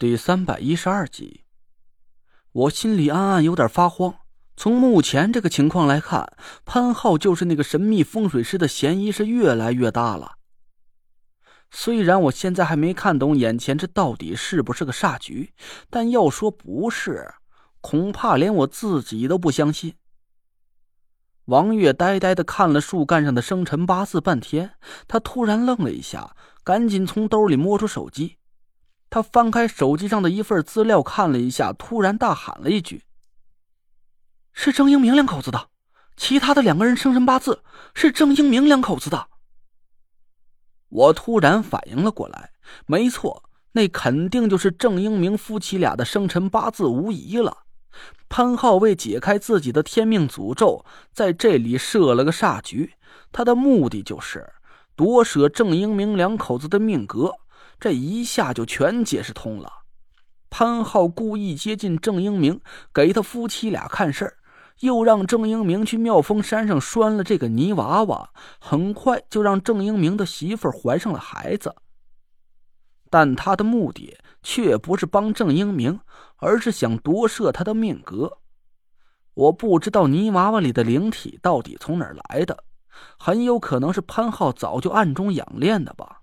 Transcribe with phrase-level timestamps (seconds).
[0.00, 1.42] 第三百一十二集，
[2.52, 4.14] 我心里暗暗有点发慌。
[4.56, 10.36] 从目前这个情况来看，潘浩就是那个神秘风水师的嫌疑是越来越大了。
[11.72, 15.52] 虽然我现在还没看懂眼前这到底是不是个煞局，
[15.90, 17.34] 但要说不是，
[17.80, 19.94] 恐怕连我自己都不相信。
[21.46, 24.74] 王月呆呆的看了树干上的生辰八字半天，
[25.08, 28.36] 他突然愣了一下，赶紧从兜里摸出手机。
[29.10, 33.04] 他翻开手机上的一份资料看了一下，突然大喊了一句
[34.52, 35.68] ：“是郑英明两口子的，
[36.16, 37.62] 其他的两个人生辰八字
[37.94, 39.28] 是郑英明两口子的。”
[40.90, 42.50] 我突然反应了过来，
[42.86, 47.64] 没错，那肯定就是郑英明夫妻俩的生辰八字无疑了。
[48.28, 52.94] 潘浩为解开自己的天命诅咒，在这里设了个煞局，
[53.32, 54.52] 他的目的就是
[54.94, 57.34] 夺舍郑英明两口子的命格。
[57.80, 59.72] 这一下就全解释通了。
[60.50, 62.60] 潘浩故意接近郑英明，
[62.92, 64.34] 给他夫妻俩看事儿，
[64.80, 71.74] 又让郑英明去妙峰山上拴了这个泥娃娃，很快就让郑英明的媳妇怀上了孩子。
[73.10, 76.00] 但他的目的却不是帮郑英明，
[76.36, 78.38] 而是想夺舍他的命格。
[79.34, 82.64] 我不知道泥娃娃里的灵体到底从哪儿来的，
[83.18, 86.17] 很有可能是潘浩早就暗中养炼的吧。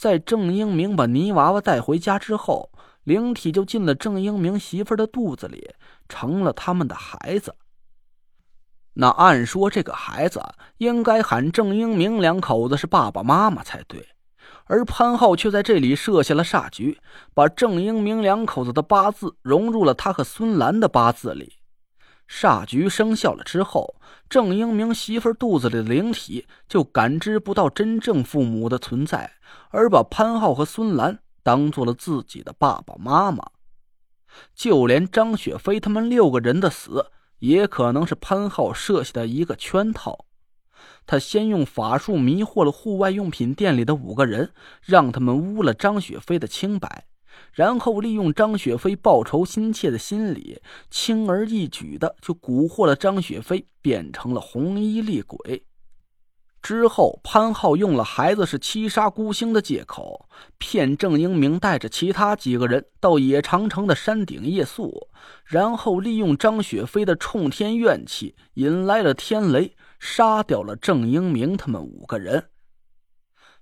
[0.00, 2.70] 在郑英明把泥娃娃带回家之后，
[3.04, 5.74] 灵体就进了郑英明媳妇的肚子里，
[6.08, 7.54] 成了他们的孩子。
[8.94, 10.42] 那按说这个孩子
[10.78, 14.08] 应该喊郑英明两口子是爸爸妈妈才对，
[14.64, 16.98] 而潘浩却在这里设下了煞局，
[17.34, 21.56] 把郑英明两口子的八字融入了他和孙兰的八字里。
[22.30, 23.96] 煞局生效了之后，
[24.28, 29.32] 郑英明媳妇肚子里的灵体就感知不到真正父母的存在，
[29.70, 33.44] 而把潘浩和孙兰当做了自己的爸爸妈妈。
[34.54, 40.26] 就连张雪飞他们六个人的死，也可能是潘浩设下的一个圈套。
[41.04, 47.06] 他先用法术迷惑了户外用品店里的五个人，让他们污了张雪飞的清白。
[47.52, 50.60] 然后利用张雪飞报仇心切的心理，
[50.90, 55.64] 轻而易举的就蛊惑了张雪飞，变成了红衣厉鬼。
[56.62, 65.08] 之后，潘浩用了孩子是七杀孤星的借口，骗郑英明带着其他几个人到野长城的山顶夜宿，
[65.46, 72.50] 然后利用张雪飞的冲天怨气，引来了天雷，杀掉了郑英明他们五个人。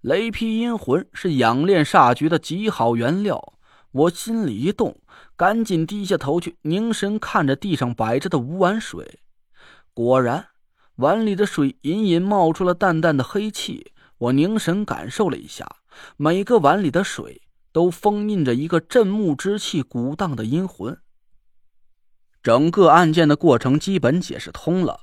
[0.00, 3.53] 雷劈阴魂是养炼煞局的极好原料。
[3.94, 5.00] 我心里一动，
[5.36, 9.20] 赶紧低下头去，凝神看着地上摆着的五碗水。
[9.92, 10.48] 果然，
[10.96, 13.92] 碗里的水隐隐冒出了淡淡的黑气。
[14.18, 15.76] 我凝神感受了一下，
[16.16, 20.98] 每个碗里的水都封印着一个镇墓之气鼓荡的阴魂。
[22.42, 25.02] 整个案件的过程基本解释通了。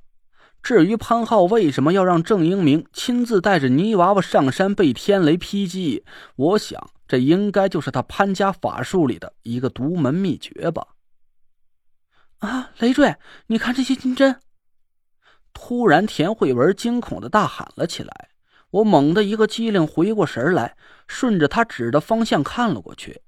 [0.61, 6.03] 至于潘浩为什么要让郑英明亲自带着泥娃娃上山被天雷劈击，
[6.35, 10.95] 我想这应该就是他潘家法术里的一个独门秘诀吧。
[12.37, 13.17] 啊，累赘，
[13.47, 14.39] 你看这些金针！
[15.51, 18.29] 突然，田慧文惊恐的大喊了起来。
[18.69, 23.23] 我猛地一个机灵，回过神来，顺着他指的方向看了过去。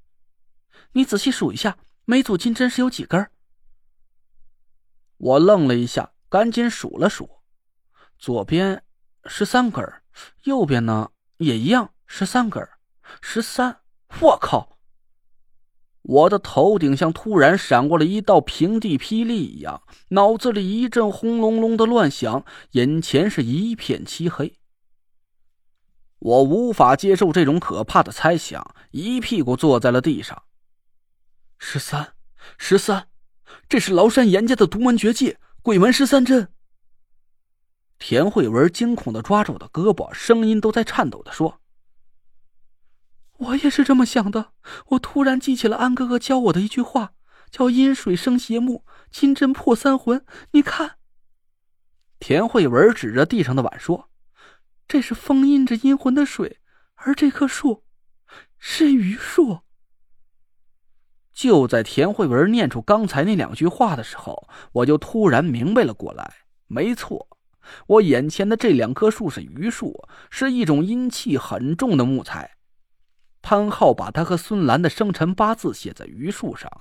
[0.94, 3.30] 你仔细数一下，每组金针是有几根？
[5.18, 6.12] 我愣了一下。
[6.30, 7.30] 赶紧数了数，
[8.18, 8.82] 左边
[9.26, 9.86] 十三根，
[10.46, 12.66] 右边呢也一样十三根，
[13.22, 13.82] 十三。
[14.22, 14.78] 我靠！
[16.02, 24.60] 我的头顶像突然闪过了一道平地霹雳一样，脑子里一阵轰隆隆的乱响，眼前是一片漆黑。
[26.20, 30.44] 我无法接受这种可怕的猜想，一屁股坐在了地上。
[31.58, 32.14] 十三，
[32.58, 33.08] 十三，
[33.70, 35.38] 这是崂山严家的独门绝技。
[35.62, 36.50] 鬼门十三针。
[37.98, 41.62] 田慧文惊恐的抓着我的胳膊，声音都在颤抖的说
[43.44, 44.52] ：“我也是这么想的。
[44.90, 47.14] 我突然记起了安哥哥教我的一句话，
[47.52, 50.26] 叫‘阴水生邪木，金针破三魂’。
[50.52, 50.98] 你看。”
[52.20, 54.10] 田慧文指着地上的碗说
[54.88, 56.60] ：“这是封印着阴魂的水，
[56.96, 57.84] 而这棵树
[58.58, 59.60] 是榆树。”
[61.34, 66.34] 就在田慧文念出刚才那两句话的时候，我就突然明白了过来。
[66.68, 67.28] 没错，
[67.88, 72.53] 我眼前的这两棵树是榆树，是一种阴气很重的木材。
[73.44, 76.72] 潘浩把他和孙兰的生辰八字写在榆树上，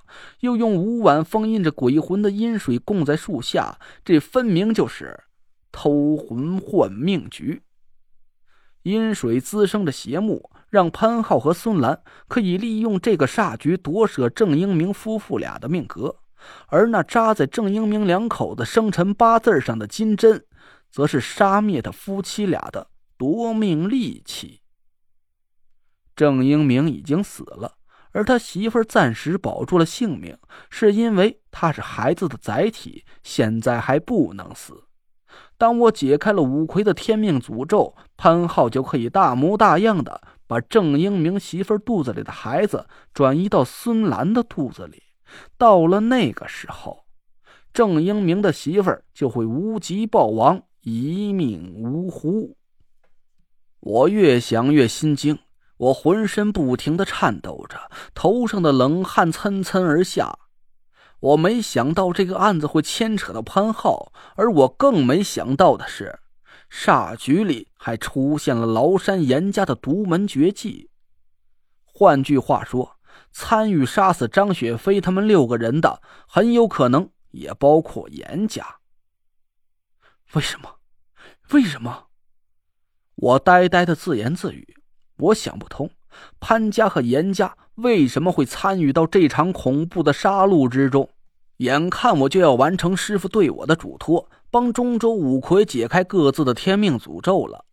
[0.40, 5.24] 又用五碗封印着鬼魂的阴水供在树下，这分明就是
[5.72, 7.62] 偷魂换命局。
[8.84, 16.16] 阴水滋生的邪木，让潘浩和孙兰可以利用这个煞局夺舍郑英明夫妇俩的命格，
[16.68, 20.44] 而那扎在郑英明两口子生辰八字上的金针，
[20.90, 22.86] 则是杀灭他夫妻俩的
[23.16, 24.61] 夺命利器。
[26.14, 27.74] 郑英明已经死了，
[28.12, 30.36] 而他媳妇暂时保住了性命，
[30.70, 34.84] 是因为他是孩子的载体，现在还不能死。
[35.56, 45.02] 当我解开了五魁的天命诅咒，潘浩就可以大模大样的把郑英明媳妇肚子里的孩子转移到孙兰的肚子里。
[45.56, 47.04] 到了那个时候，
[47.72, 52.54] 郑英明的媳妇就会无疾暴亡，一命呜呼。
[53.80, 55.38] 我越想越心惊，
[55.82, 60.38] 我浑身不停的颤抖着，头上的冷汗涔涔而下。
[61.19, 66.20] 我没想到这个案子会牵扯到潘浩，而我更没想到的是，
[66.70, 70.88] 煞局里还出现了崂山严家的独门绝技。
[71.84, 72.96] 换句话说，
[73.32, 78.76] 参与杀死张雪飞他们六个人的，很有可能也包括严家。
[80.34, 80.76] 为什么？
[81.50, 82.06] 为什么？
[83.17, 84.76] 我呆呆的自言自语，
[85.22, 85.88] 我想不通，
[86.40, 87.56] 潘家和严家。
[87.76, 91.08] 为什么会参与到这场恐怖的杀戮之中？
[91.58, 97.64] 眼看我就要完成师傅对我的嘱托，帮中州五魁解开各自的天命诅咒了。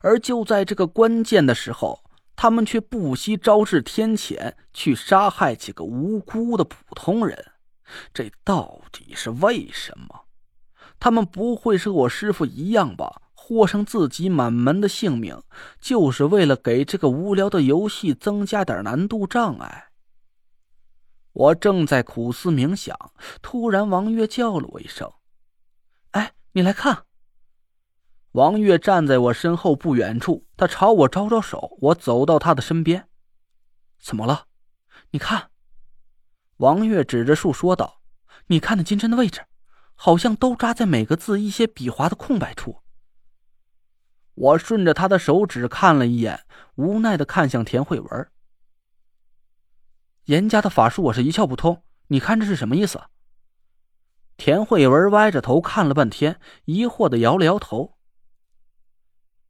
[0.00, 2.02] 而就在这个关键的时候，
[2.34, 7.52] 他们却不惜招致天谴，去杀害几个无辜的普通人。
[8.12, 10.22] 这到底是为什么？
[10.98, 13.22] 他们不会是和我师傅一样吧？
[13.48, 15.40] 豁上自己满门的性命，
[15.80, 19.90] 就是为了给这个无聊的游戏增加点难度障碍。
[21.32, 22.98] 我正在苦思冥想，
[23.40, 25.12] 突然王月叫了我一声
[26.10, 27.04] ：“哎，你来看！”
[28.34, 31.78] 王月站在我身后不远处，他朝我招招手。
[31.82, 33.08] 我走到他的身边
[34.02, 34.46] ：“怎么了？
[35.10, 35.50] 你看。”
[36.58, 38.00] 王月指着树说道
[38.48, 39.42] ：“你看那金针的位置，
[39.94, 42.82] 好像都扎在每个字一些笔划的空白处。”
[44.36, 46.44] 我顺着他的手指看了一眼，
[46.76, 48.28] 无奈的看向田慧文。
[50.26, 53.00] 严家的法术我是一窍不通，你看这是什么意思？
[54.36, 57.96] 田慧文歪着头看了半天，疑惑的摇了摇头。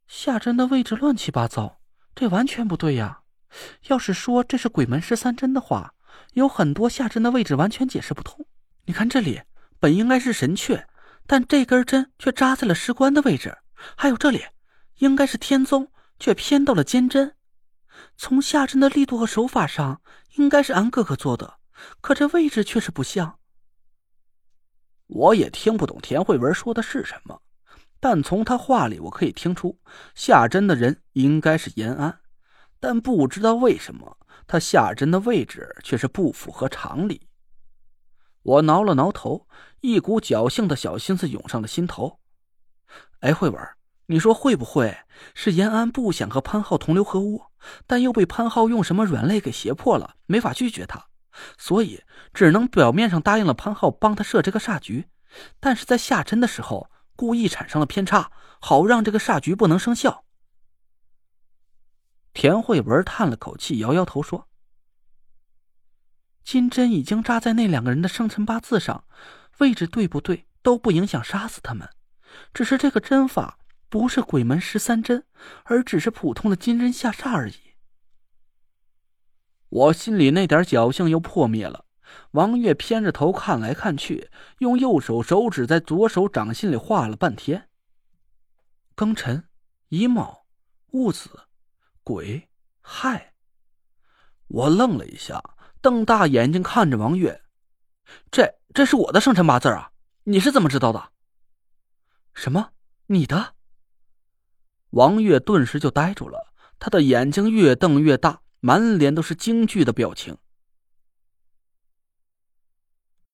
[0.07, 1.81] 下针的位置乱七八糟，
[2.15, 3.23] 这完全不对呀！
[3.87, 5.95] 要是说这是鬼门十三针的话，
[6.33, 8.45] 有很多下针的位置完全解释不通。
[8.85, 9.41] 你看这里
[9.79, 10.85] 本应该是神阙，
[11.25, 13.57] 但这根针却扎在了石棺的位置，
[13.97, 14.45] 还有这里。
[14.97, 17.35] 应该是天宗，却偏到了坚贞。
[18.15, 20.01] 从下针的力度和手法上，
[20.35, 21.59] 应该是安哥哥做的，
[22.01, 23.39] 可这位置却是不像。
[25.07, 27.41] 我也听不懂田慧文说的是什么，
[27.99, 29.79] 但从他话里我可以听出，
[30.13, 32.19] 下针的人应该是延安，
[32.79, 37.27] 但不知道为什么他下针的位置却是不符合常理。
[38.43, 39.47] 我挠了挠头，
[39.81, 42.19] 一股侥幸的小心思涌上了心头。
[43.19, 43.76] 哎，慧文。
[44.09, 44.99] 你说会不会
[45.33, 47.43] 是延安不想和潘浩同流合污，
[47.85, 51.07] 但又被潘浩用什么软肋给胁迫了，没法拒绝他，
[51.57, 52.01] 所以
[52.33, 55.09] 只能表面上答应了潘浩帮他设这个煞局，
[55.59, 58.31] 但是在下针的时候故意产生了偏差，
[58.61, 60.23] 好让这个煞局不能生效。
[62.33, 64.47] 田慧文叹了口气，摇摇头说
[66.45, 69.03] ：“金针已经扎在那两个人的生辰八字上，
[69.57, 71.89] 位置对不对都不影响杀死他们，
[72.53, 75.25] 只是这个针法。”不是鬼门十三针，
[75.63, 77.55] 而只是普通的金针下煞而已。
[79.69, 81.85] 我心里那点侥幸又破灭了。
[82.31, 84.29] 王月偏着头看来看去，
[84.59, 87.69] 用右手手指在左手掌心里画了半天。
[88.95, 89.47] 庚辰、
[89.89, 90.45] 乙卯、
[90.91, 91.47] 戊子、
[92.03, 92.47] 癸、
[92.79, 93.33] 亥。
[94.47, 95.43] 我愣了一下，
[95.81, 97.41] 瞪大眼睛看着王月
[98.31, 99.91] ：“这这是我的生辰八字啊！
[100.23, 101.11] 你是怎么知道的？
[102.33, 102.71] 什么？
[103.07, 103.55] 你的？”
[104.91, 106.47] 王月顿时就呆住了，
[106.79, 110.37] 他的眼睛越瞪越大，满脸都是惊惧的表情。